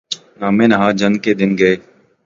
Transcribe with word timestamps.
نام 0.39 0.57
نہاد 0.71 0.93
جہاد 0.99 1.13
کے 1.23 1.31
دن 1.39 1.51
گئے۔ 1.59 1.75